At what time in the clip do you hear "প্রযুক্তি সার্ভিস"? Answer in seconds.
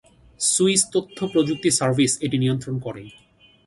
1.33-2.11